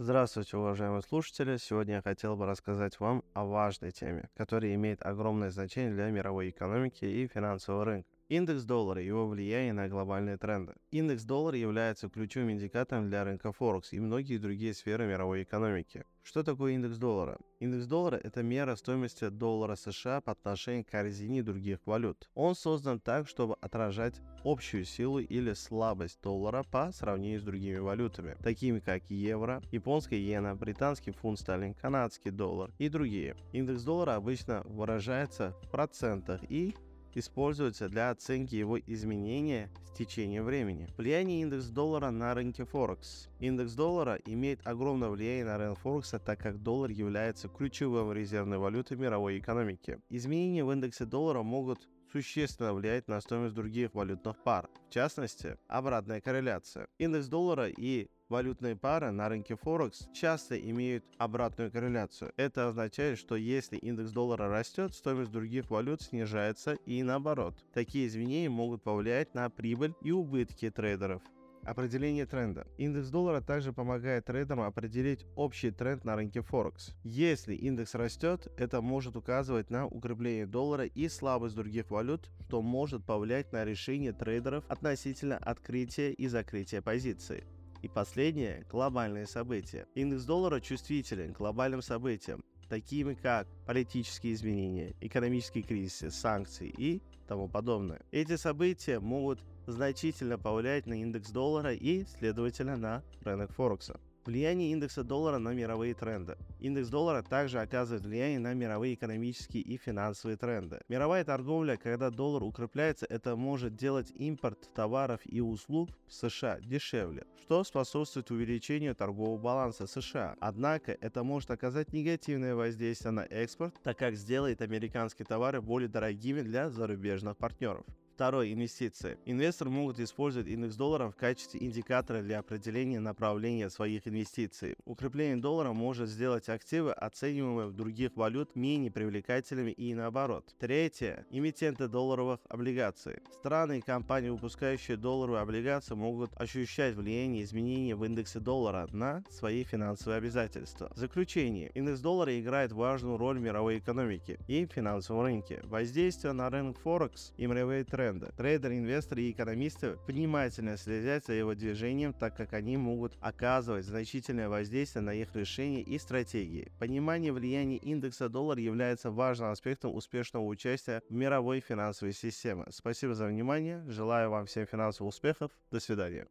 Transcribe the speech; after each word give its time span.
Здравствуйте, 0.00 0.56
уважаемые 0.56 1.02
слушатели! 1.02 1.56
Сегодня 1.56 1.94
я 1.96 2.02
хотел 2.02 2.36
бы 2.36 2.46
рассказать 2.46 3.00
вам 3.00 3.24
о 3.34 3.44
важной 3.44 3.90
теме, 3.90 4.30
которая 4.36 4.72
имеет 4.76 5.02
огромное 5.02 5.50
значение 5.50 5.92
для 5.92 6.08
мировой 6.12 6.50
экономики 6.50 7.04
и 7.04 7.26
финансового 7.26 7.84
рынка. 7.84 8.17
Индекс 8.28 8.64
доллара 8.64 9.00
и 9.00 9.06
его 9.06 9.26
влияние 9.26 9.72
на 9.72 9.88
глобальные 9.88 10.36
тренды. 10.36 10.74
Индекс 10.90 11.24
доллара 11.24 11.56
является 11.56 12.10
ключевым 12.10 12.50
индикатором 12.50 13.08
для 13.08 13.24
рынка 13.24 13.52
Форекс 13.52 13.94
и 13.94 14.00
многие 14.00 14.36
другие 14.36 14.74
сферы 14.74 15.06
мировой 15.06 15.44
экономики. 15.44 16.04
Что 16.22 16.42
такое 16.42 16.72
индекс 16.72 16.98
доллара? 16.98 17.38
Индекс 17.58 17.86
доллара– 17.86 18.16
это 18.22 18.42
мера 18.42 18.76
стоимости 18.76 19.30
доллара 19.30 19.76
США 19.76 20.20
по 20.20 20.32
отношению 20.32 20.84
к 20.84 20.90
корзине 20.90 21.42
других 21.42 21.78
валют. 21.86 22.28
Он 22.34 22.54
создан 22.54 23.00
так, 23.00 23.26
чтобы 23.26 23.56
отражать 23.62 24.20
общую 24.44 24.84
силу 24.84 25.20
или 25.20 25.54
слабость 25.54 26.20
доллара 26.22 26.64
по 26.70 26.92
сравнению 26.92 27.40
с 27.40 27.44
другими 27.44 27.78
валютами, 27.78 28.36
такими 28.42 28.78
как 28.80 29.08
евро, 29.08 29.62
японская 29.72 30.18
иена, 30.18 30.54
британский 30.54 31.12
фунт 31.12 31.40
стерлинг, 31.40 31.78
канадский 31.78 32.30
доллар 32.30 32.72
и 32.76 32.90
другие. 32.90 33.34
Индекс 33.54 33.82
доллара 33.84 34.16
обычно 34.16 34.64
выражается 34.66 35.56
в 35.62 35.70
процентах 35.70 36.42
и 36.50 36.74
используется 37.14 37.88
для 37.88 38.10
оценки 38.10 38.54
его 38.54 38.78
изменения 38.78 39.70
с 39.84 39.96
течением 39.96 40.44
времени. 40.44 40.88
Влияние 40.96 41.42
индекса 41.42 41.72
доллара 41.72 42.10
на 42.10 42.34
рынке 42.34 42.64
Форекс. 42.64 43.28
Индекс 43.40 43.72
доллара 43.74 44.18
имеет 44.26 44.66
огромное 44.66 45.08
влияние 45.08 45.44
на 45.44 45.58
рынок 45.58 45.78
Форекса, 45.80 46.18
так 46.18 46.40
как 46.40 46.62
доллар 46.62 46.90
является 46.90 47.48
ключевым 47.48 48.12
резервной 48.12 48.58
валютой 48.58 48.96
мировой 48.96 49.38
экономики. 49.38 50.00
Изменения 50.10 50.64
в 50.64 50.72
индексе 50.72 51.04
доллара 51.04 51.42
могут 51.42 51.88
существенно 52.12 52.72
влиять 52.72 53.08
на 53.08 53.20
стоимость 53.20 53.54
других 53.54 53.94
валютных 53.94 54.42
пар, 54.42 54.68
в 54.88 54.92
частности, 54.92 55.58
обратная 55.68 56.20
корреляция. 56.20 56.88
Индекс 56.98 57.26
доллара 57.26 57.68
и 57.68 58.08
Валютные 58.28 58.76
пары 58.76 59.10
на 59.10 59.30
рынке 59.30 59.56
Форекс 59.56 60.06
часто 60.12 60.58
имеют 60.58 61.02
обратную 61.16 61.72
корреляцию. 61.72 62.32
Это 62.36 62.68
означает, 62.68 63.18
что 63.18 63.36
если 63.36 63.78
индекс 63.78 64.10
доллара 64.10 64.50
растет, 64.50 64.94
стоимость 64.94 65.30
других 65.30 65.70
валют 65.70 66.02
снижается 66.02 66.74
и 66.84 67.02
наоборот. 67.02 67.64
Такие 67.72 68.06
изменения 68.06 68.50
могут 68.50 68.82
повлиять 68.82 69.34
на 69.34 69.48
прибыль 69.48 69.94
и 70.02 70.12
убытки 70.12 70.68
трейдеров. 70.68 71.22
Определение 71.64 72.26
тренда. 72.26 72.66
Индекс 72.76 73.08
доллара 73.08 73.40
также 73.40 73.72
помогает 73.72 74.26
трейдерам 74.26 74.60
определить 74.60 75.24
общий 75.34 75.70
тренд 75.70 76.04
на 76.04 76.14
рынке 76.14 76.42
Форекс. 76.42 76.94
Если 77.04 77.54
индекс 77.54 77.94
растет, 77.94 78.46
это 78.58 78.82
может 78.82 79.16
указывать 79.16 79.70
на 79.70 79.86
укрепление 79.86 80.46
доллара 80.46 80.84
и 80.84 81.08
слабость 81.08 81.56
других 81.56 81.90
валют, 81.90 82.30
что 82.46 82.60
может 82.60 83.06
повлиять 83.06 83.52
на 83.52 83.64
решение 83.64 84.12
трейдеров 84.12 84.64
относительно 84.68 85.38
открытия 85.38 86.12
и 86.12 86.26
закрытия 86.28 86.82
позиции. 86.82 87.44
И 87.82 87.88
последнее– 87.88 88.66
глобальные 88.70 89.26
события. 89.26 89.86
Индекс 89.94 90.24
доллара 90.24 90.60
чувствителен 90.60 91.32
к 91.32 91.38
глобальным 91.38 91.82
событиям, 91.82 92.42
такими 92.68 93.14
как 93.14 93.46
политические 93.66 94.34
изменения, 94.34 94.94
экономические 95.00 95.62
кризисы, 95.62 96.10
санкции 96.10 96.72
и 96.76 97.02
тому 97.26 97.48
подобное. 97.48 98.00
Эти 98.10 98.36
события 98.36 99.00
могут 99.00 99.40
значительно 99.66 100.38
повлиять 100.38 100.86
на 100.86 100.94
индекс 100.94 101.30
доллара 101.30 101.72
и, 101.72 102.04
следовательно, 102.06 102.76
на 102.76 103.04
рынок 103.22 103.52
Форекса. 103.52 104.00
Влияние 104.28 104.72
индекса 104.72 105.04
доллара 105.04 105.38
на 105.38 105.54
мировые 105.54 105.94
тренды. 105.94 106.36
Индекс 106.60 106.90
доллара 106.90 107.22
также 107.22 107.60
оказывает 107.62 108.04
влияние 108.04 108.38
на 108.38 108.52
мировые 108.52 108.92
экономические 108.92 109.62
и 109.62 109.78
финансовые 109.78 110.36
тренды. 110.36 110.82
Мировая 110.90 111.24
торговля, 111.24 111.78
когда 111.78 112.10
доллар 112.10 112.42
укрепляется, 112.42 113.06
это 113.08 113.36
может 113.36 113.74
делать 113.74 114.12
импорт 114.14 114.68
товаров 114.74 115.22
и 115.24 115.40
услуг 115.40 115.88
в 116.06 116.12
США 116.12 116.60
дешевле, 116.60 117.24
что 117.40 117.64
способствует 117.64 118.30
увеличению 118.30 118.94
торгового 118.94 119.38
баланса 119.38 119.86
США. 119.86 120.36
Однако 120.40 120.92
это 121.00 121.22
может 121.22 121.50
оказать 121.50 121.94
негативное 121.94 122.54
воздействие 122.54 123.12
на 123.12 123.24
экспорт, 123.30 123.76
так 123.82 123.96
как 123.96 124.14
сделает 124.14 124.60
американские 124.60 125.24
товары 125.24 125.62
более 125.62 125.88
дорогими 125.88 126.42
для 126.42 126.68
зарубежных 126.68 127.38
партнеров. 127.38 127.86
Второе. 128.18 128.52
Инвестиции. 128.52 129.16
Инвесторы 129.26 129.70
могут 129.70 130.00
использовать 130.00 130.48
индекс 130.48 130.74
доллара 130.74 131.08
в 131.08 131.14
качестве 131.14 131.62
индикатора 131.62 132.20
для 132.20 132.40
определения 132.40 132.98
направления 132.98 133.70
своих 133.70 134.08
инвестиций. 134.08 134.74
Укрепление 134.86 135.36
доллара 135.36 135.72
может 135.72 136.08
сделать 136.08 136.48
активы, 136.48 136.90
оцениваемые 136.90 137.68
в 137.68 137.74
других 137.74 138.16
валют, 138.16 138.56
менее 138.56 138.90
привлекательными 138.90 139.70
и 139.70 139.94
наоборот. 139.94 140.52
Третье. 140.58 141.26
Эмитенты 141.30 141.86
долларовых 141.86 142.40
облигаций. 142.48 143.20
Страны 143.34 143.78
и 143.78 143.82
компании, 143.82 144.30
выпускающие 144.30 144.96
долларовые 144.96 145.42
облигации, 145.42 145.94
могут 145.94 146.32
ощущать 146.40 146.96
влияние 146.96 147.44
изменений 147.44 147.94
в 147.94 148.04
индексе 148.04 148.40
доллара 148.40 148.88
на 148.90 149.22
свои 149.30 149.62
финансовые 149.62 150.18
обязательства. 150.18 150.90
Заключение. 150.96 151.70
Индекс 151.76 152.00
доллара 152.00 152.36
играет 152.36 152.72
важную 152.72 153.16
роль 153.16 153.38
в 153.38 153.42
мировой 153.42 153.78
экономике 153.78 154.40
и 154.48 154.66
финансовом 154.66 155.22
рынке. 155.22 155.60
Воздействие 155.62 156.32
на 156.32 156.50
рынок 156.50 156.80
Форекс 156.80 157.32
и 157.36 157.46
мировые 157.46 157.84
тренды 157.84 158.07
тренда. 158.08 158.32
Трейдеры, 158.36 158.78
инвесторы 158.78 159.22
и 159.22 159.32
экономисты 159.32 159.98
внимательно 160.06 160.76
следят 160.76 161.26
за 161.26 161.34
его 161.34 161.54
движением, 161.54 162.12
так 162.12 162.36
как 162.36 162.52
они 162.52 162.76
могут 162.76 163.14
оказывать 163.20 163.84
значительное 163.84 164.48
воздействие 164.48 165.02
на 165.02 165.14
их 165.14 165.34
решения 165.34 165.82
и 165.82 165.98
стратегии. 165.98 166.72
Понимание 166.78 167.32
влияния 167.32 167.76
индекса 167.76 168.28
доллара 168.28 168.60
является 168.60 169.10
важным 169.10 169.50
аспектом 169.50 169.94
успешного 169.94 170.44
участия 170.44 171.02
в 171.08 171.12
мировой 171.12 171.60
финансовой 171.60 172.12
системе. 172.12 172.64
Спасибо 172.70 173.14
за 173.14 173.26
внимание. 173.26 173.84
Желаю 173.88 174.30
вам 174.30 174.46
всем 174.46 174.66
финансовых 174.66 175.12
успехов. 175.12 175.50
До 175.70 175.80
свидания. 175.80 176.26